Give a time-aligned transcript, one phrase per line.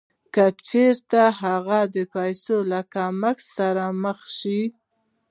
[0.33, 4.61] که چېرې هغه د پیسو له کمښت سره مخ شي